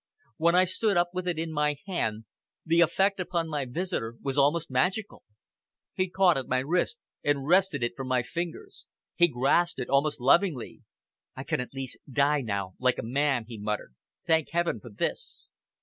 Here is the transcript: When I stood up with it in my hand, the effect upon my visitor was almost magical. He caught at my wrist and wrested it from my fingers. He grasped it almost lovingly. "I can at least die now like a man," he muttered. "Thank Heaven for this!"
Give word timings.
When 0.37 0.55
I 0.55 0.63
stood 0.63 0.97
up 0.97 1.09
with 1.13 1.27
it 1.27 1.37
in 1.37 1.51
my 1.53 1.77
hand, 1.85 2.25
the 2.65 2.81
effect 2.81 3.19
upon 3.19 3.47
my 3.47 3.65
visitor 3.65 4.15
was 4.19 4.35
almost 4.35 4.71
magical. 4.71 5.21
He 5.93 6.09
caught 6.09 6.37
at 6.39 6.47
my 6.47 6.57
wrist 6.57 6.97
and 7.23 7.45
wrested 7.45 7.83
it 7.83 7.95
from 7.95 8.07
my 8.07 8.23
fingers. 8.23 8.87
He 9.15 9.27
grasped 9.27 9.77
it 9.77 9.89
almost 9.91 10.19
lovingly. 10.19 10.81
"I 11.35 11.43
can 11.43 11.61
at 11.61 11.75
least 11.75 11.99
die 12.11 12.41
now 12.41 12.73
like 12.79 12.97
a 12.97 13.03
man," 13.03 13.45
he 13.47 13.59
muttered. 13.59 13.93
"Thank 14.25 14.49
Heaven 14.49 14.79
for 14.79 14.89
this!" 14.89 15.47